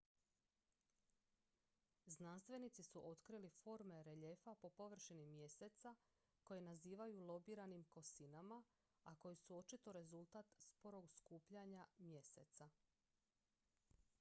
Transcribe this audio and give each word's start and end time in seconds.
znanstvenici 2.07 2.83
su 2.83 3.03
otkrili 3.09 3.49
forme 3.49 4.03
reljefa 4.03 4.55
po 4.55 4.69
površini 4.69 5.25
mjeseca 5.25 5.95
koje 6.43 6.61
nazivaju 6.61 7.19
lobiranim 7.19 7.83
kosinama 7.83 8.63
a 9.03 9.15
koje 9.15 9.35
su 9.35 9.55
očito 9.57 9.91
rezultat 9.91 10.45
sporog 10.57 11.13
skupljanja 11.13 11.87
mjeseca 11.97 12.69